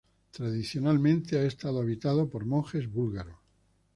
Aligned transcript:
Tradicionalmente 0.31 1.37
ha 1.37 1.43
estado 1.45 1.79
habitado 1.79 2.27
por 2.27 2.43
monjes 2.43 2.91
búlgaros. 2.91 3.37